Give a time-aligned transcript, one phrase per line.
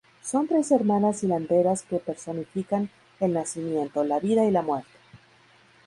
[0.23, 4.89] Son tres hermanas hilanderas que personifican el nacimiento, la vida y la muerte.